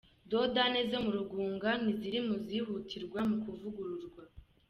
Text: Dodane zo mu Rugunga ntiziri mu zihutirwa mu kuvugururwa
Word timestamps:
Dodane 0.29 0.79
zo 0.89 0.99
mu 1.05 1.11
Rugunga 1.17 1.69
ntiziri 1.81 2.19
mu 2.27 2.35
zihutirwa 2.45 3.19
mu 3.29 3.37
kuvugururwa 3.43 4.23